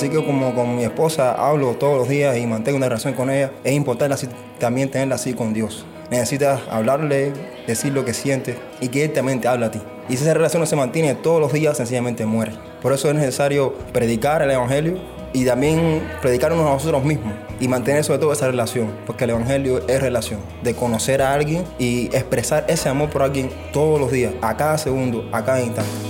[0.00, 3.28] Así que como con mi esposa hablo todos los días y mantengo una relación con
[3.28, 4.16] ella, es importante
[4.58, 5.84] también tenerla así con Dios.
[6.10, 7.34] Necesitas hablarle,
[7.66, 9.78] decir lo que sientes y que Él también te habla a ti.
[10.08, 12.52] Y si esa relación no se mantiene todos los días, sencillamente muere.
[12.80, 14.96] Por eso es necesario predicar el Evangelio
[15.34, 19.86] y también predicarnos a nosotros mismos y mantener sobre todo esa relación, porque el Evangelio
[19.86, 24.32] es relación, de conocer a alguien y expresar ese amor por alguien todos los días,
[24.40, 26.09] a cada segundo, a cada instante.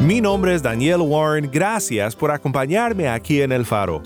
[0.00, 4.02] Mi nombre es Daniel Warren, gracias por acompañarme aquí en El Faro.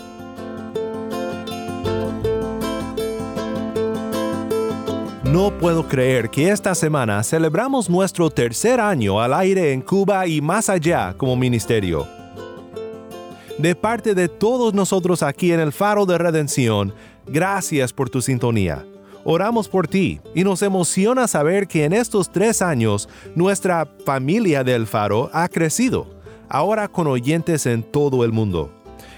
[5.22, 10.40] No puedo creer que esta semana celebramos nuestro tercer año al aire en Cuba y
[10.40, 12.08] más allá como ministerio.
[13.58, 16.92] De parte de todos nosotros aquí en el Faro de Redención,
[17.24, 18.84] gracias por tu sintonía.
[19.24, 24.86] Oramos por ti y nos emociona saber que en estos tres años nuestra familia del
[24.86, 26.06] Faro ha crecido,
[26.48, 28.70] ahora con oyentes en todo el mundo.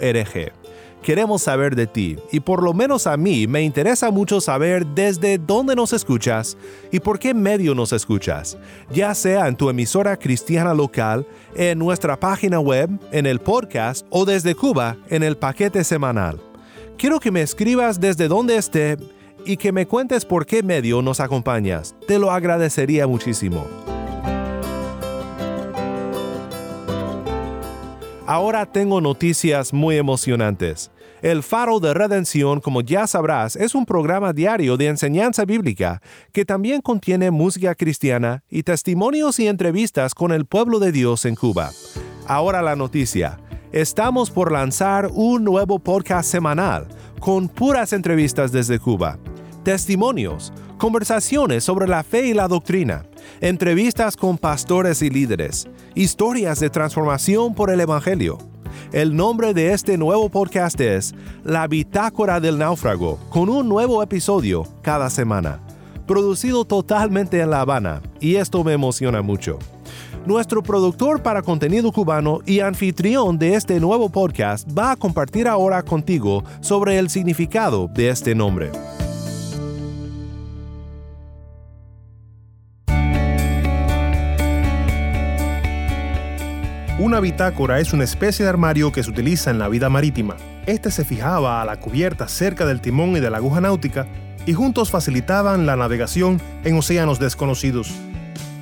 [0.00, 0.61] de.
[1.02, 5.36] Queremos saber de ti y por lo menos a mí me interesa mucho saber desde
[5.36, 6.56] dónde nos escuchas
[6.92, 8.56] y por qué medio nos escuchas,
[8.88, 11.26] ya sea en tu emisora cristiana local,
[11.56, 16.40] en nuestra página web, en el podcast o desde Cuba en el paquete semanal.
[16.96, 18.96] Quiero que me escribas desde donde esté
[19.44, 21.96] y que me cuentes por qué medio nos acompañas.
[22.06, 23.66] Te lo agradecería muchísimo.
[28.24, 30.91] Ahora tengo noticias muy emocionantes.
[31.22, 36.02] El Faro de Redención, como ya sabrás, es un programa diario de enseñanza bíblica
[36.32, 41.36] que también contiene música cristiana y testimonios y entrevistas con el pueblo de Dios en
[41.36, 41.70] Cuba.
[42.26, 43.38] Ahora la noticia.
[43.70, 46.88] Estamos por lanzar un nuevo podcast semanal
[47.20, 49.20] con puras entrevistas desde Cuba,
[49.62, 53.06] testimonios, conversaciones sobre la fe y la doctrina,
[53.40, 58.51] entrevistas con pastores y líderes, historias de transformación por el Evangelio.
[58.92, 64.66] El nombre de este nuevo podcast es La Bitácora del Náufrago, con un nuevo episodio
[64.82, 65.60] cada semana,
[66.06, 69.58] producido totalmente en La Habana, y esto me emociona mucho.
[70.26, 75.82] Nuestro productor para contenido cubano y anfitrión de este nuevo podcast va a compartir ahora
[75.82, 78.70] contigo sobre el significado de este nombre.
[87.02, 90.36] Una bitácora es una especie de armario que se utiliza en la vida marítima.
[90.66, 94.06] Este se fijaba a la cubierta cerca del timón y de la aguja náutica
[94.46, 97.92] y juntos facilitaban la navegación en océanos desconocidos.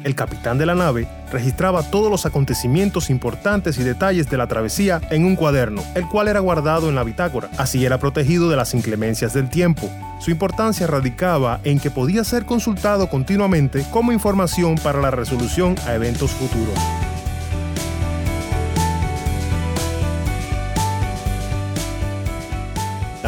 [0.05, 5.03] El capitán de la nave registraba todos los acontecimientos importantes y detalles de la travesía
[5.11, 7.51] en un cuaderno, el cual era guardado en la bitácora.
[7.59, 9.91] Así era protegido de las inclemencias del tiempo.
[10.19, 15.95] Su importancia radicaba en que podía ser consultado continuamente como información para la resolución a
[15.95, 16.79] eventos futuros.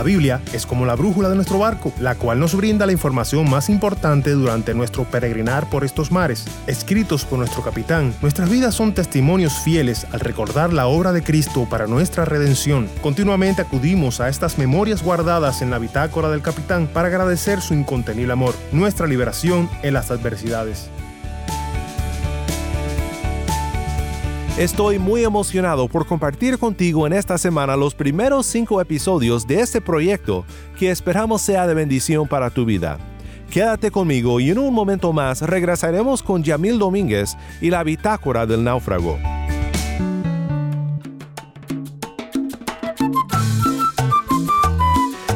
[0.03, 3.49] La Biblia es como la brújula de nuestro barco, la cual nos brinda la información
[3.49, 6.45] más importante durante nuestro peregrinar por estos mares.
[6.67, 11.69] Escritos por nuestro capitán, nuestras vidas son testimonios fieles al recordar la obra de Cristo
[11.71, 12.89] para nuestra redención.
[13.01, 18.33] Continuamente acudimos a estas memorias guardadas en la bitácora del capitán para agradecer su incontenible
[18.33, 20.91] amor, nuestra liberación en las adversidades.
[24.59, 29.81] Estoy muy emocionado por compartir contigo en esta semana los primeros cinco episodios de este
[29.81, 30.45] proyecto
[30.79, 32.99] que esperamos sea de bendición para tu vida.
[33.51, 38.63] Quédate conmigo y en un momento más regresaremos con Yamil Domínguez y la bitácora del
[38.63, 39.19] náufrago.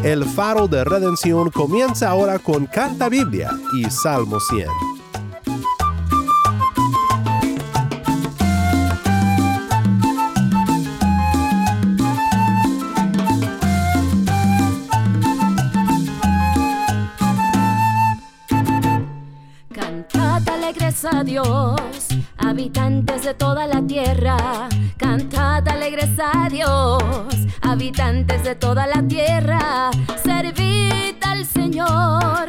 [0.03, 4.96] El faro de redención comienza ahora con Canta Biblia y Salmo 100.
[21.13, 22.09] A Dios,
[22.39, 24.69] habitantes de toda la tierra.
[24.97, 27.03] Cantad alegres a Dios,
[27.63, 29.91] habitantes de toda la tierra.
[30.23, 32.49] Servid al Señor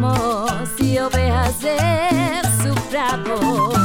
[0.00, 3.77] somos y ovejas de su prado.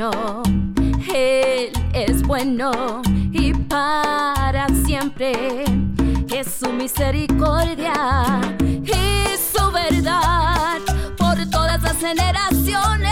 [0.00, 3.02] Él es bueno
[3.32, 5.64] y para siempre.
[6.32, 10.78] Es su misericordia y su verdad
[11.16, 13.10] por todas las generaciones.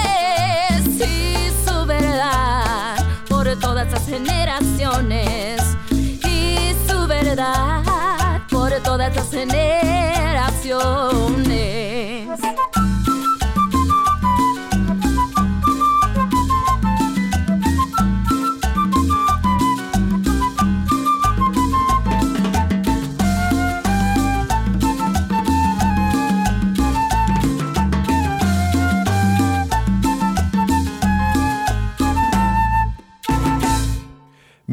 [0.86, 5.60] Y su verdad por todas las generaciones.
[5.90, 7.82] Y su verdad
[8.48, 11.85] por todas las generaciones.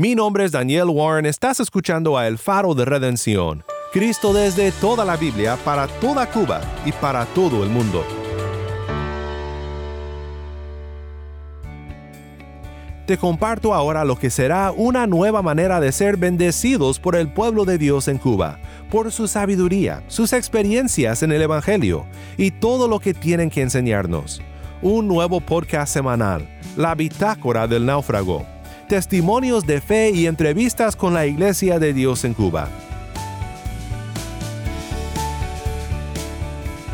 [0.04, 3.64] Mi nombre es Daniel Warren, estás escuchando a El Faro de Redención,
[3.94, 8.04] Cristo desde toda la Biblia, para toda Cuba y para todo el mundo.
[13.08, 17.64] Te comparto ahora lo que será una nueva manera de ser bendecidos por el pueblo
[17.64, 18.60] de Dios en Cuba,
[18.92, 24.42] por su sabiduría, sus experiencias en el Evangelio y todo lo que tienen que enseñarnos.
[24.82, 26.46] Un nuevo podcast semanal,
[26.76, 28.53] La Bitácora del Náufrago
[28.94, 32.70] testimonios de fe y entrevistas con la Iglesia de Dios en Cuba.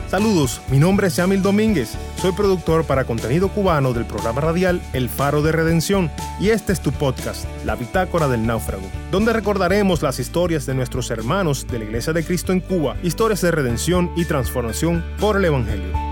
[0.10, 5.10] Saludos, mi nombre es Yamil Domínguez, soy productor para contenido cubano del programa radial El
[5.10, 6.10] Faro de Redención
[6.40, 11.12] y este es tu podcast, La Bitácora del Náufrago, donde recordaremos las historias de nuestros
[11.12, 15.44] hermanos de la Iglesia de Cristo en Cuba, historias de redención y transformación por el
[15.44, 16.09] Evangelio.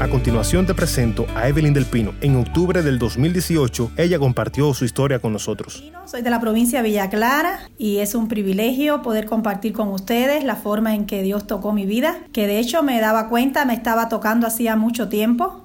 [0.00, 2.14] A continuación te presento a Evelyn del Pino.
[2.20, 5.82] En octubre del 2018, ella compartió su historia con nosotros.
[6.06, 10.44] Soy de la provincia de Villa Clara y es un privilegio poder compartir con ustedes
[10.44, 13.74] la forma en que Dios tocó mi vida, que de hecho me daba cuenta me
[13.74, 15.64] estaba tocando hacía mucho tiempo,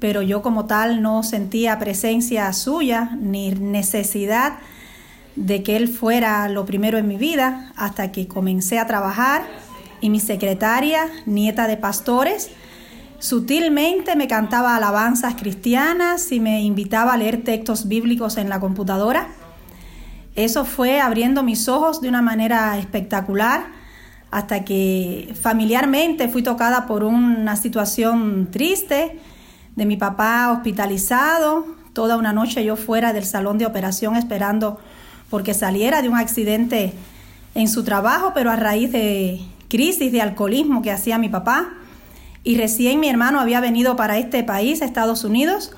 [0.00, 4.54] pero yo como tal no sentía presencia suya ni necesidad
[5.36, 9.42] de que Él fuera lo primero en mi vida hasta que comencé a trabajar
[10.00, 12.50] y mi secretaria, nieta de pastores,
[13.20, 19.26] Sutilmente me cantaba alabanzas cristianas y me invitaba a leer textos bíblicos en la computadora.
[20.36, 23.66] Eso fue abriendo mis ojos de una manera espectacular
[24.30, 29.18] hasta que familiarmente fui tocada por una situación triste
[29.74, 31.66] de mi papá hospitalizado.
[31.94, 34.78] Toda una noche yo fuera del salón de operación esperando
[35.28, 36.92] porque saliera de un accidente
[37.56, 41.72] en su trabajo, pero a raíz de crisis de alcoholismo que hacía mi papá
[42.44, 45.72] y recién mi hermano había venido para este país, Estados Unidos.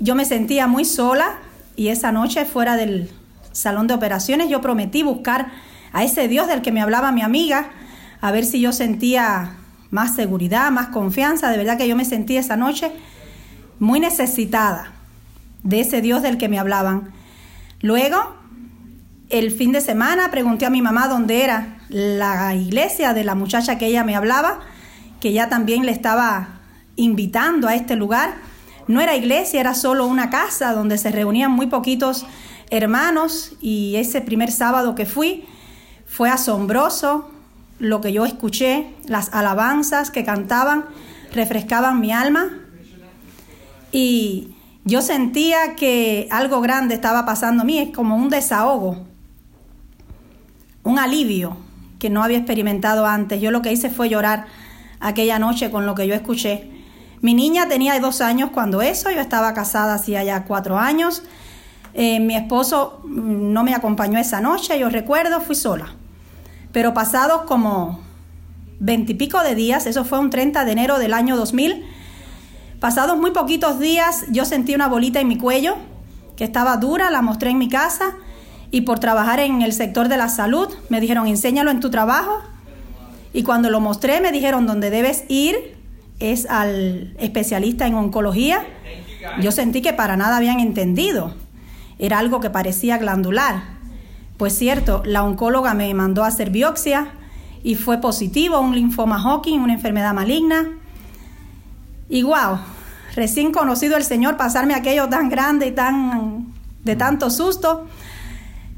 [0.00, 1.38] Yo me sentía muy sola
[1.76, 3.10] y esa noche fuera del
[3.52, 5.50] salón de operaciones yo prometí buscar
[5.92, 7.70] a ese Dios del que me hablaba mi amiga,
[8.20, 9.56] a ver si yo sentía
[9.90, 11.50] más seguridad, más confianza.
[11.50, 12.92] De verdad que yo me sentí esa noche
[13.78, 14.92] muy necesitada
[15.62, 17.12] de ese Dios del que me hablaban.
[17.80, 18.36] Luego,
[19.30, 23.78] el fin de semana, pregunté a mi mamá dónde era la iglesia de la muchacha
[23.78, 24.60] que ella me hablaba,
[25.20, 26.60] que ya también le estaba
[26.96, 28.36] invitando a este lugar.
[28.86, 32.26] No era iglesia, era solo una casa donde se reunían muy poquitos
[32.70, 35.44] hermanos y ese primer sábado que fui
[36.06, 37.30] fue asombroso
[37.78, 40.86] lo que yo escuché, las alabanzas que cantaban
[41.32, 42.50] refrescaban mi alma
[43.92, 44.54] y
[44.84, 49.06] yo sentía que algo grande estaba pasando a mí, es como un desahogo,
[50.84, 51.56] un alivio
[51.98, 53.40] que no había experimentado antes.
[53.40, 54.46] Yo lo que hice fue llorar
[55.00, 56.70] aquella noche con lo que yo escuché.
[57.20, 61.22] Mi niña tenía dos años cuando eso, yo estaba casada hacía ya cuatro años.
[61.94, 65.94] Eh, mi esposo mm, no me acompañó esa noche, yo recuerdo, fui sola.
[66.72, 68.00] Pero pasados como
[68.78, 71.84] veintipico de días, eso fue un 30 de enero del año 2000,
[72.80, 75.76] pasados muy poquitos días yo sentí una bolita en mi cuello
[76.36, 78.16] que estaba dura, la mostré en mi casa
[78.70, 82.42] y por trabajar en el sector de la salud me dijeron enséñalo en tu trabajo
[83.36, 85.76] y cuando lo mostré me dijeron donde debes ir
[86.20, 88.64] es al especialista en oncología.
[89.42, 91.34] Yo sentí que para nada habían entendido.
[91.98, 93.62] Era algo que parecía glandular.
[94.38, 97.10] Pues cierto, la oncóloga me mandó a hacer biopsia
[97.62, 100.70] y fue positivo, un linfoma Hawking, una enfermedad maligna.
[102.08, 102.58] Y wow,
[103.14, 107.86] recién conocido el Señor, pasarme aquello tan grande y tan de tanto susto,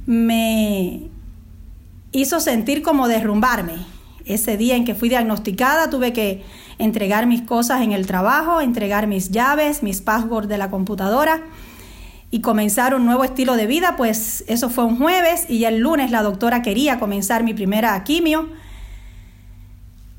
[0.04, 1.02] me
[2.10, 3.97] hizo sentir como derrumbarme.
[4.28, 6.44] Ese día en que fui diagnosticada tuve que
[6.78, 11.42] entregar mis cosas en el trabajo, entregar mis llaves, mis passwords de la computadora
[12.30, 16.10] y comenzar un nuevo estilo de vida, pues eso fue un jueves y el lunes
[16.10, 18.50] la doctora quería comenzar mi primera quimio.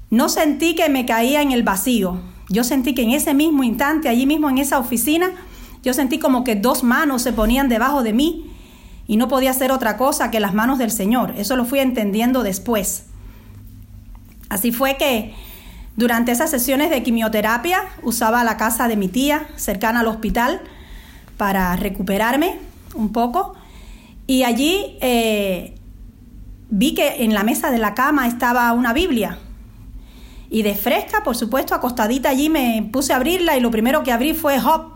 [0.09, 2.19] No sentí que me caía en el vacío.
[2.49, 5.29] Yo sentí que en ese mismo instante, allí mismo en esa oficina,
[5.83, 8.51] yo sentí como que dos manos se ponían debajo de mí
[9.07, 11.35] y no podía hacer otra cosa que las manos del Señor.
[11.37, 13.08] Eso lo fui entendiendo después.
[14.49, 15.33] Así fue que
[15.95, 20.61] durante esas sesiones de quimioterapia usaba la casa de mi tía cercana al hospital
[21.37, 22.57] para recuperarme
[22.95, 23.55] un poco
[24.27, 25.75] y allí eh,
[26.69, 29.37] vi que en la mesa de la cama estaba una Biblia
[30.49, 34.11] y de fresca, por supuesto, acostadita allí me puse a abrirla y lo primero que
[34.11, 34.93] abrí fue Job.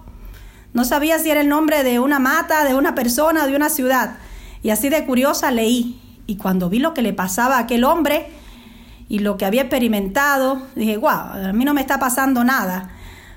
[0.73, 4.15] No sabía si era el nombre de una mata, de una persona, de una ciudad.
[4.63, 5.99] Y así de curiosa leí.
[6.25, 8.27] Y cuando vi lo que le pasaba a aquel hombre,
[9.13, 12.89] y lo que había experimentado, dije, wow, a mí no me está pasando nada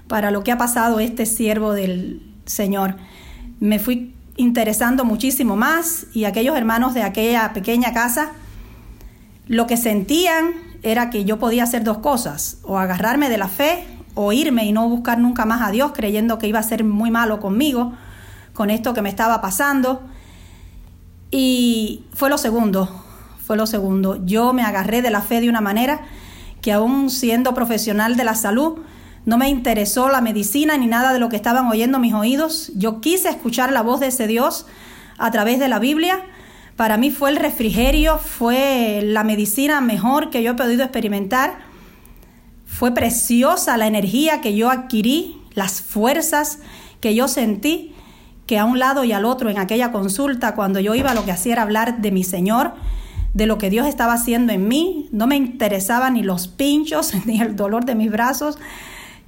[0.08, 2.96] para lo que ha pasado este siervo del Señor.
[3.60, 8.32] Me fui interesando muchísimo más y aquellos hermanos de aquella pequeña casa,
[9.48, 10.52] lo que sentían
[10.82, 14.72] era que yo podía hacer dos cosas, o agarrarme de la fe o irme y
[14.72, 17.92] no buscar nunca más a Dios creyendo que iba a ser muy malo conmigo,
[18.54, 20.00] con esto que me estaba pasando.
[21.30, 23.05] Y fue lo segundo,
[23.46, 24.24] fue lo segundo.
[24.26, 26.00] Yo me agarré de la fe de una manera
[26.60, 28.78] que aún siendo profesional de la salud,
[29.24, 32.72] no me interesó la medicina ni nada de lo que estaban oyendo mis oídos.
[32.74, 34.66] Yo quise escuchar la voz de ese Dios
[35.16, 36.24] a través de la Biblia.
[36.74, 41.58] Para mí fue el refrigerio, fue la medicina mejor que yo he podido experimentar.
[42.64, 46.58] Fue preciosa la energía que yo adquirí, las fuerzas
[47.00, 47.94] que yo sentí,
[48.46, 51.30] que a un lado y al otro en aquella consulta, cuando yo iba, lo que
[51.30, 52.74] hacía era hablar de mi Señor,
[53.36, 55.10] de lo que Dios estaba haciendo en mí.
[55.12, 58.58] No me interesaba ni los pinchos ni el dolor de mis brazos.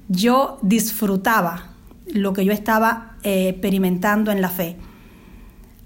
[0.07, 1.69] Yo disfrutaba
[2.07, 4.77] lo que yo estaba eh, experimentando en la fe.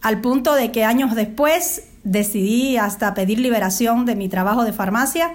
[0.01, 5.33] Al punto de que años después decidí hasta pedir liberación de mi trabajo de farmacia,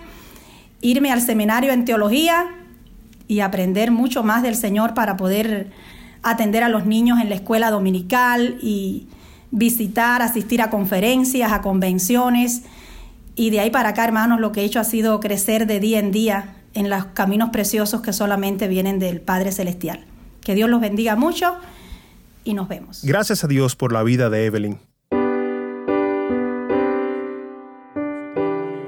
[0.80, 2.47] irme al seminario en teología
[3.26, 5.73] y aprender mucho más del Señor para poder
[6.23, 9.09] atender a los niños en la escuela dominical y
[9.50, 12.62] visitar, asistir a conferencias, a convenciones.
[13.38, 16.00] Y de ahí para acá, hermanos, lo que he hecho ha sido crecer de día
[16.00, 20.04] en día en los caminos preciosos que solamente vienen del Padre Celestial.
[20.40, 21.54] Que Dios los bendiga mucho
[22.42, 23.04] y nos vemos.
[23.04, 24.78] Gracias a Dios por la vida de Evelyn.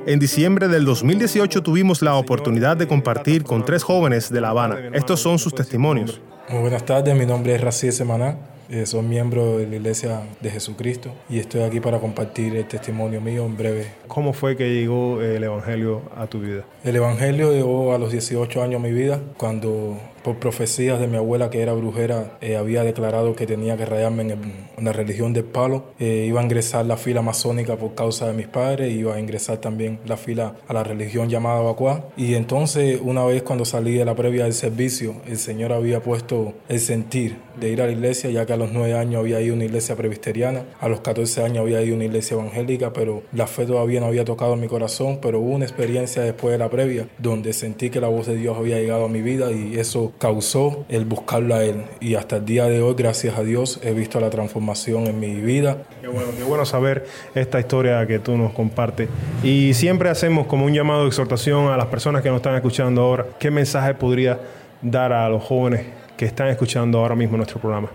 [0.07, 4.81] En diciembre del 2018 tuvimos la oportunidad de compartir con tres jóvenes de La Habana.
[4.95, 6.21] Estos son sus testimonios.
[6.49, 8.37] Muy buenas tardes, mi nombre es Raciel Semaná.
[8.73, 13.21] Eh, soy miembro de la Iglesia de Jesucristo y estoy aquí para compartir el testimonio
[13.21, 13.89] mío en breve.
[14.07, 16.65] ¿Cómo fue que llegó el Evangelio a tu vida?
[16.85, 21.17] El Evangelio llegó a los 18 años a mi vida, cuando por profecías de mi
[21.17, 25.45] abuela que era brujera, eh, había declarado que tenía que rayarme en, la religión del
[25.45, 25.85] palo.
[25.99, 29.59] Eh, iba a ingresar la fila masónica por causa de mis padres, iba a ingresar
[29.59, 32.05] también la fila a la religión llamada Bacuá.
[32.17, 36.55] Y entonces, una vez cuando salí de la previa del servicio, el Señor había puesto
[36.69, 39.53] el sentir de ir a la iglesia, ya que a los nueve años había ido
[39.53, 43.23] a una iglesia presbiteriana, a los 14 años había ido a una iglesia evangélica, pero
[43.33, 46.59] la fe todavía no había tocado en mi corazón, pero hubo una experiencia después de
[46.59, 49.79] la previa donde sentí que la voz de Dios había llegado a mi vida y
[49.79, 51.85] eso causó el buscarlo a Él.
[52.01, 55.35] Y hasta el día de hoy, gracias a Dios, he visto la transformación en mi
[55.35, 55.85] vida.
[56.01, 59.09] Qué bueno, qué bueno saber esta historia que tú nos compartes.
[59.43, 63.03] Y siempre hacemos como un llamado de exhortación a las personas que nos están escuchando
[63.03, 63.27] ahora.
[63.39, 64.41] ¿Qué mensaje podría
[64.83, 65.87] dar a los jóvenes
[66.17, 67.91] que están escuchando ahora mismo nuestro programa?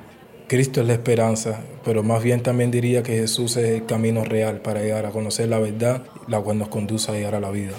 [0.48, 4.58] Cristo es la esperanza, pero más bien también diría que Jesús es el camino real
[4.58, 7.74] para llegar a conocer la verdad, la cual nos conduce a llegar a la vida.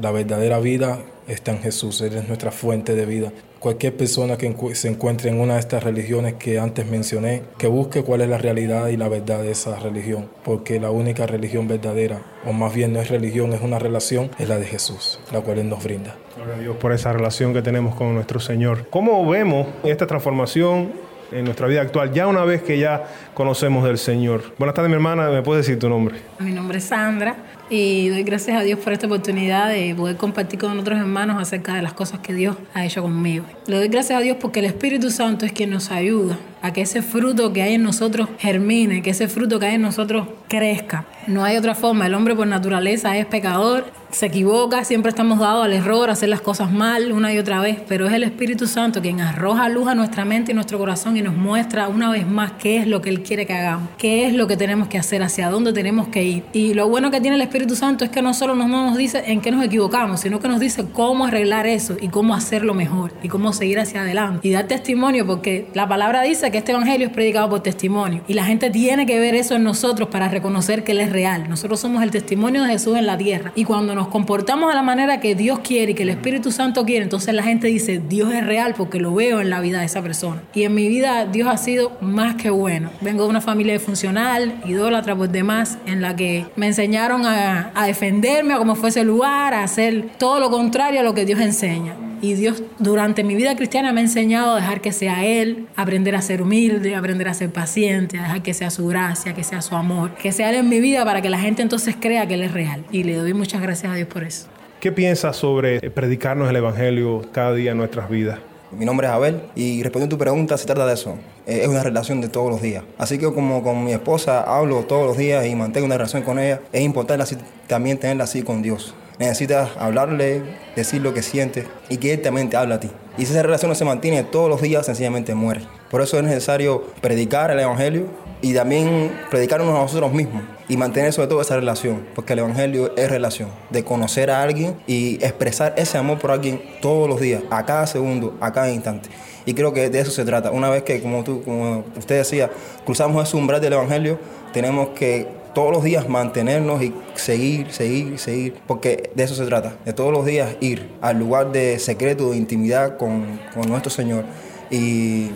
[0.00, 3.32] La verdadera vida está en Jesús, Él es nuestra fuente de vida.
[3.58, 8.02] Cualquier persona que se encuentre en una de estas religiones que antes mencioné, que busque
[8.02, 12.22] cuál es la realidad y la verdad de esa religión, porque la única religión verdadera,
[12.44, 15.58] o más bien no es religión, es una relación, es la de Jesús, la cual
[15.58, 16.16] Él nos brinda.
[16.36, 18.86] Gloria a Dios por esa relación que tenemos con nuestro Señor.
[18.90, 23.04] ¿Cómo vemos esta transformación en nuestra vida actual, ya una vez que ya
[23.34, 24.54] conocemos del Señor.
[24.58, 26.16] Buenas tardes, mi hermana, ¿me puedes decir tu nombre?
[26.38, 27.36] Mi nombre es Sandra
[27.68, 31.74] y doy gracias a Dios por esta oportunidad de poder compartir con otros hermanos acerca
[31.74, 33.44] de las cosas que Dios ha hecho conmigo.
[33.66, 36.38] Le doy gracias a Dios porque el Espíritu Santo es quien nos ayuda
[36.72, 40.28] que ese fruto que hay en nosotros germine, que ese fruto que hay en nosotros
[40.48, 41.06] crezca.
[41.26, 45.64] No hay otra forma, el hombre por naturaleza es pecador, se equivoca, siempre estamos dados
[45.64, 48.66] al error, a hacer las cosas mal una y otra vez, pero es el Espíritu
[48.66, 52.26] Santo quien arroja luz a nuestra mente y nuestro corazón y nos muestra una vez
[52.26, 54.98] más qué es lo que Él quiere que hagamos, qué es lo que tenemos que
[54.98, 56.44] hacer, hacia dónde tenemos que ir.
[56.52, 59.24] Y lo bueno que tiene el Espíritu Santo es que no solo no nos dice
[59.26, 63.12] en qué nos equivocamos, sino que nos dice cómo arreglar eso y cómo hacerlo mejor
[63.22, 67.06] y cómo seguir hacia adelante y dar testimonio, porque la palabra dice que este Evangelio
[67.06, 70.84] es predicado por testimonio y la gente tiene que ver eso en nosotros para reconocer
[70.84, 71.48] que Él es real.
[71.48, 74.82] Nosotros somos el testimonio de Jesús en la tierra y cuando nos comportamos de la
[74.82, 78.32] manera que Dios quiere y que el Espíritu Santo quiere, entonces la gente dice, Dios
[78.32, 80.42] es real porque lo veo en la vida de esa persona.
[80.54, 82.90] Y en mi vida Dios ha sido más que bueno.
[83.00, 87.86] Vengo de una familia funcional, idólatra por demás, en la que me enseñaron a, a
[87.86, 91.40] defenderme a como fuese el lugar, a hacer todo lo contrario a lo que Dios
[91.40, 92.05] enseña.
[92.20, 96.14] Y Dios durante mi vida cristiana me ha enseñado a dejar que sea Él, aprender
[96.14, 99.62] a ser humilde, aprender a ser paciente, a dejar que sea su gracia, que sea
[99.62, 102.34] su amor, que sea Él en mi vida para que la gente entonces crea que
[102.34, 102.84] Él es real.
[102.90, 104.46] Y le doy muchas gracias a Dios por eso.
[104.80, 108.38] ¿Qué piensas sobre predicarnos el Evangelio cada día en nuestras vidas?
[108.72, 111.14] Mi nombre es Abel y respondiendo a tu pregunta, se trata de eso.
[111.46, 112.82] Eh, es una relación de todos los días.
[112.98, 116.38] Así que como con mi esposa hablo todos los días y mantengo una relación con
[116.38, 117.36] ella, es importante
[117.68, 118.94] también tenerla así con Dios.
[119.18, 120.42] Necesitas hablarle,
[120.74, 122.90] decir lo que sientes y que Él también te habla a ti.
[123.16, 125.62] Y si esa relación no se mantiene todos los días, sencillamente muere.
[125.90, 128.06] Por eso es necesario predicar el Evangelio
[128.42, 132.92] y también predicarnos a nosotros mismos y mantener sobre todo esa relación, porque el Evangelio
[132.96, 137.42] es relación, de conocer a alguien y expresar ese amor por alguien todos los días,
[137.50, 139.08] a cada segundo, a cada instante.
[139.46, 140.50] Y creo que de eso se trata.
[140.50, 142.50] Una vez que, como, tú, como usted decía,
[142.84, 144.18] cruzamos ese umbral del Evangelio,
[144.52, 149.76] tenemos que todos los días mantenernos y seguir, seguir, seguir, porque de eso se trata,
[149.86, 154.24] de todos los días ir al lugar de secreto, de intimidad con, con nuestro Señor
[154.70, 155.30] y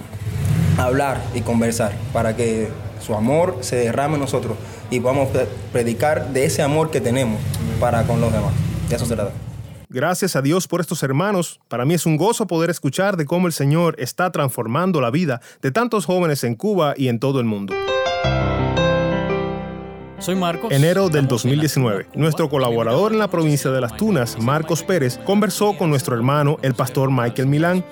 [0.76, 2.68] hablar y conversar para que
[3.00, 4.56] su amor se derrame en nosotros
[4.90, 5.28] y podamos
[5.72, 7.40] predicar de ese amor que tenemos
[7.78, 8.52] para con los demás.
[8.88, 9.32] De eso se trata.
[9.88, 11.60] Gracias a Dios por estos hermanos.
[11.66, 15.40] Para mí es un gozo poder escuchar de cómo el Señor está transformando la vida
[15.62, 17.74] de tantos jóvenes en Cuba y en todo el mundo.
[20.20, 20.70] Soy Marcos.
[20.70, 22.08] Enero del 2019.
[22.14, 26.74] Nuestro colaborador en la provincia de Las Tunas, Marcos Pérez, conversó con nuestro hermano, el
[26.74, 27.84] pastor Michael Milán,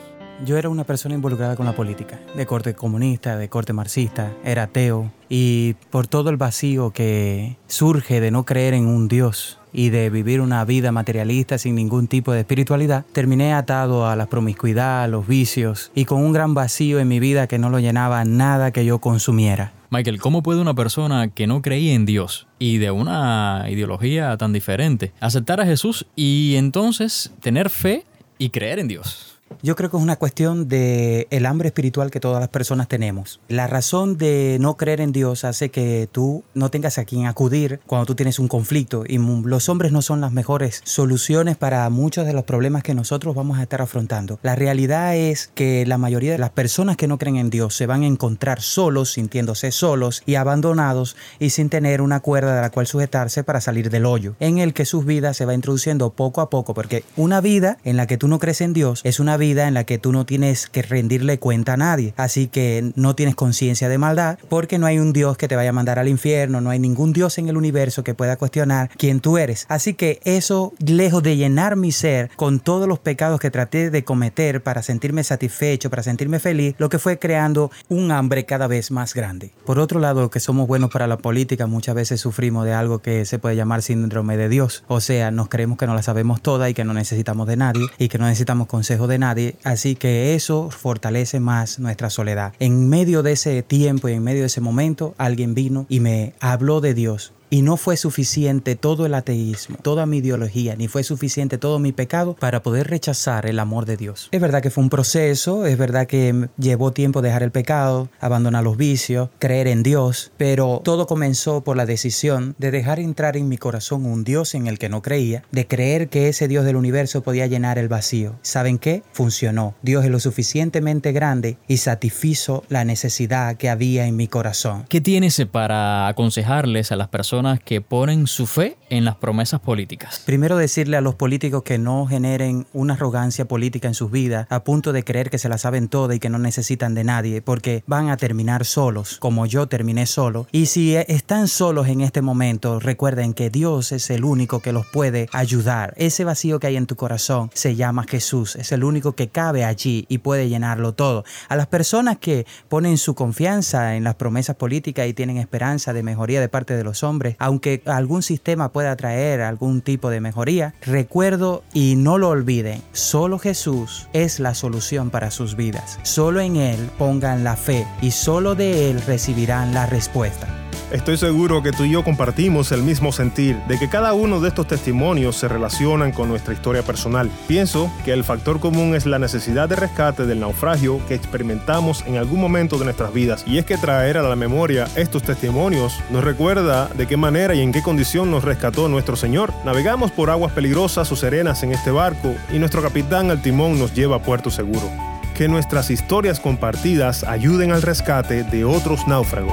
[0.45, 4.65] yo era una persona involucrada con la política, de corte comunista, de corte marxista, era
[4.65, 9.91] ateo, y por todo el vacío que surge de no creer en un Dios y
[9.91, 15.03] de vivir una vida materialista sin ningún tipo de espiritualidad, terminé atado a la promiscuidad,
[15.03, 18.25] a los vicios y con un gran vacío en mi vida que no lo llenaba
[18.25, 19.73] nada que yo consumiera.
[19.91, 24.53] Michael, ¿cómo puede una persona que no creía en Dios y de una ideología tan
[24.53, 28.05] diferente aceptar a Jesús y entonces tener fe
[28.39, 29.38] y creer en Dios?
[29.63, 33.41] Yo creo que es una cuestión de el hambre espiritual que todas las personas tenemos.
[33.49, 37.81] La razón de no creer en Dios hace que tú no tengas a quien acudir
[37.87, 42.27] cuando tú tienes un conflicto y los hombres no son las mejores soluciones para muchos
[42.27, 44.39] de los problemas que nosotros vamos a estar afrontando.
[44.43, 47.87] La realidad es que la mayoría de las personas que no creen en Dios se
[47.87, 52.71] van a encontrar solos, sintiéndose solos y abandonados y sin tener una cuerda de la
[52.71, 56.41] cual sujetarse para salir del hoyo, en el que sus vidas se va introduciendo poco
[56.41, 59.38] a poco, porque una vida en la que tú no crees en Dios es una
[59.39, 62.15] vida en la que tú no tienes que rendirle cuenta a nadie.
[62.17, 65.71] Así que no tienes conciencia de maldad porque no hay un Dios que te vaya
[65.71, 69.21] a mandar al infierno, no hay ningún Dios en el universo que pueda cuestionar quién
[69.21, 69.67] tú eres.
[69.69, 74.05] Así que eso, lejos de llenar mi ser con todos los pecados que traté de
[74.05, 78.91] cometer para sentirme satisfecho, para sentirme feliz, lo que fue creando un hambre cada vez
[78.91, 79.53] más grande.
[79.65, 83.25] Por otro lado, que somos buenos para la política, muchas veces sufrimos de algo que
[83.25, 84.85] se puede llamar síndrome de Dios.
[84.89, 87.87] O sea, nos creemos que no la sabemos toda y que no necesitamos de nadie
[87.99, 89.28] y que no necesitamos consejo de nadie.
[89.65, 92.53] Así que eso fortalece más nuestra soledad.
[92.59, 96.35] En medio de ese tiempo y en medio de ese momento, alguien vino y me
[96.41, 101.03] habló de Dios y no fue suficiente todo el ateísmo, toda mi ideología, ni fue
[101.03, 104.29] suficiente todo mi pecado para poder rechazar el amor de Dios.
[104.33, 108.65] Es verdad que fue un proceso, es verdad que llevó tiempo dejar el pecado, abandonar
[108.65, 113.49] los vicios, creer en Dios, pero todo comenzó por la decisión de dejar entrar en
[113.49, 116.77] mi corazón un Dios en el que no creía, de creer que ese Dios del
[116.77, 118.35] universo podía llenar el vacío.
[118.43, 119.03] ¿Saben qué?
[119.13, 119.75] Funcionó.
[119.83, 124.85] Dios es lo suficientemente grande y satisfizo la necesidad que había en mi corazón.
[124.89, 130.23] ¿Qué tienes para aconsejarles a las personas que ponen su fe en las promesas políticas.
[130.27, 134.65] Primero decirle a los políticos que no generen una arrogancia política en sus vidas a
[134.65, 137.85] punto de creer que se la saben toda y que no necesitan de nadie porque
[137.87, 140.49] van a terminar solos, como yo terminé solo.
[140.51, 144.87] Y si están solos en este momento, recuerden que Dios es el único que los
[144.87, 145.95] puede ayudar.
[145.97, 149.65] Ese vacío que hay en tu corazón se llama Jesús, es el único que cabe
[149.65, 151.25] allí y puede llenarlo todo.
[151.49, 156.03] A las personas que ponen su confianza en las promesas políticas y tienen esperanza de
[156.03, 160.75] mejoría de parte de los hombres, aunque algún sistema pueda traer algún tipo de mejoría,
[160.83, 165.99] recuerdo y no lo olviden, solo Jesús es la solución para sus vidas.
[166.03, 170.68] Solo en Él pongan la fe y solo de Él recibirán la respuesta.
[170.91, 174.49] Estoy seguro que tú y yo compartimos el mismo sentir de que cada uno de
[174.49, 177.31] estos testimonios se relacionan con nuestra historia personal.
[177.47, 182.17] Pienso que el factor común es la necesidad de rescate del naufragio que experimentamos en
[182.17, 183.45] algún momento de nuestras vidas.
[183.47, 187.61] Y es que traer a la memoria estos testimonios nos recuerda de qué manera y
[187.61, 189.53] en qué condición nos rescató nuestro Señor.
[189.67, 193.93] Navegamos por aguas peligrosas o serenas en este barco y nuestro capitán al timón nos
[193.93, 194.91] lleva a puerto seguro.
[195.35, 199.53] Que nuestras historias compartidas ayuden al rescate de otros náufragos.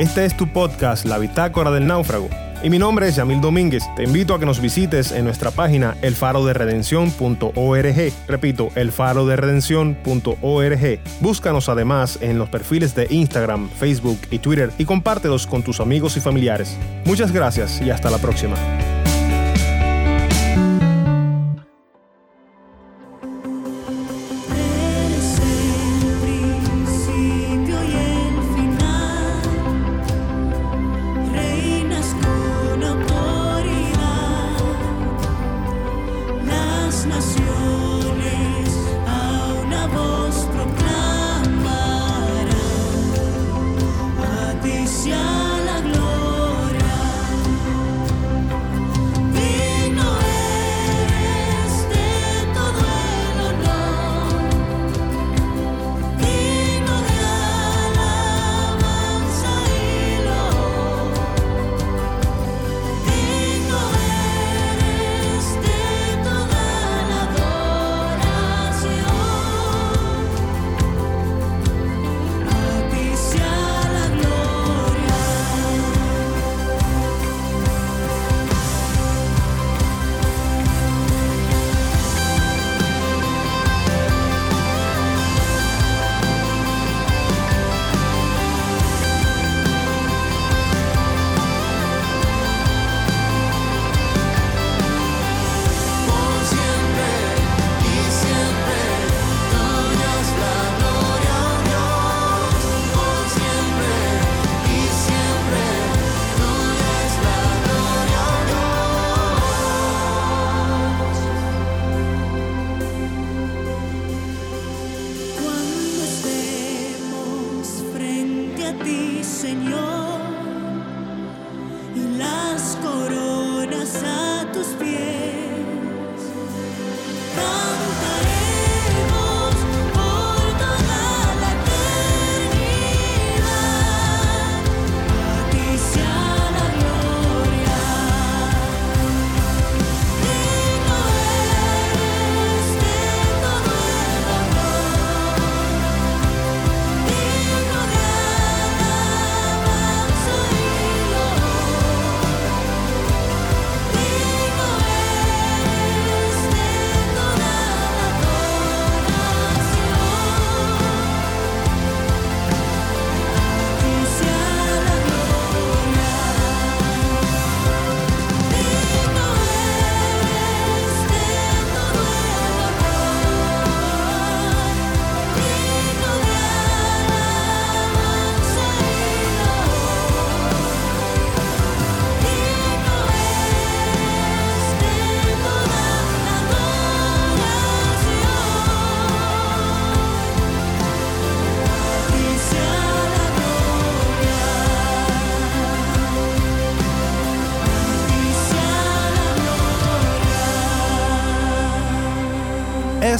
[0.00, 2.30] Este es tu podcast, La Bitácora del Náufrago.
[2.62, 3.82] Y mi nombre es Yamil Domínguez.
[3.96, 8.12] Te invito a que nos visites en nuestra página elfaroderedención.org.
[8.26, 11.00] Repito, elfaroderedención.org.
[11.20, 16.16] Búscanos además en los perfiles de Instagram, Facebook y Twitter y compártelos con tus amigos
[16.16, 16.78] y familiares.
[17.04, 18.56] Muchas gracias y hasta la próxima.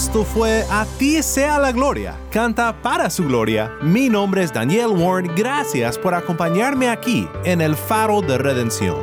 [0.02, 2.16] Esto fue A ti sea la gloria.
[2.30, 3.70] Canta para su gloria.
[3.82, 5.30] Mi nombre es Daniel Warren.
[5.36, 8.96] Gracias por acompañarme aquí en el Faro de Redención.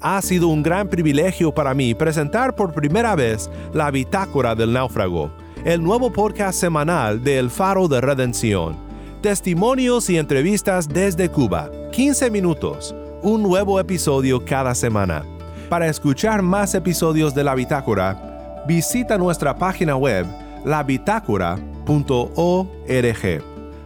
[0.00, 5.30] Ha sido un gran privilegio para mí presentar por primera vez la Bitácora del Náufrago,
[5.66, 8.74] el nuevo podcast semanal de El Faro de Redención.
[9.20, 15.24] Testimonios y entrevistas desde Cuba, 15 minutos, un nuevo episodio cada semana.
[15.68, 20.26] Para escuchar más episodios de la Bitácora, visita nuestra página web
[20.64, 23.42] labitácora.org.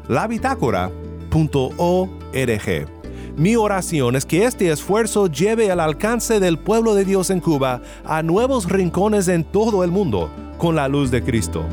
[0.09, 3.01] labitácora.org.
[3.37, 7.81] Mi oración es que este esfuerzo lleve al alcance del pueblo de Dios en Cuba
[8.05, 11.65] a nuevos rincones en todo el mundo con la luz de Cristo.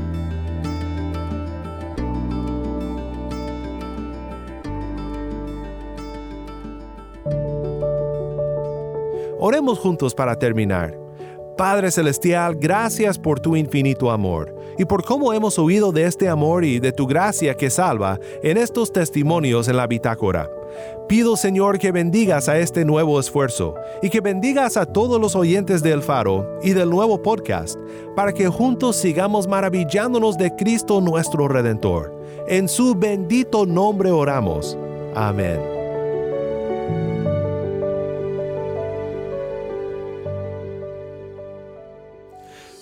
[9.47, 10.99] Oremos juntos para terminar.
[11.57, 16.65] Padre Celestial, gracias por tu infinito amor y por cómo hemos oído de este amor
[16.65, 20.49] y de tu gracia que salva en estos testimonios en la bitácora.
[21.07, 25.81] Pido Señor que bendigas a este nuevo esfuerzo y que bendigas a todos los oyentes
[25.81, 27.79] del Faro y del nuevo podcast
[28.17, 32.13] para que juntos sigamos maravillándonos de Cristo nuestro Redentor.
[32.49, 34.77] En su bendito nombre oramos.
[35.15, 35.76] Amén.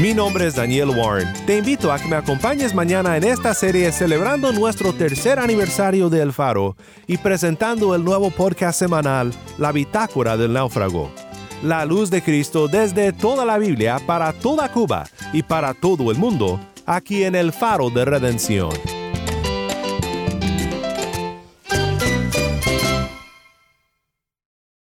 [0.00, 1.26] Mi nombre es Daniel Warren.
[1.44, 6.22] Te invito a que me acompañes mañana en esta serie celebrando nuestro tercer aniversario de
[6.22, 6.76] El Faro
[7.08, 11.10] y presentando el nuevo podcast semanal La Bitácora del Náufrago.
[11.64, 16.16] La luz de Cristo desde toda la Biblia para toda Cuba y para todo el
[16.16, 18.97] mundo, aquí en El Faro de Redención.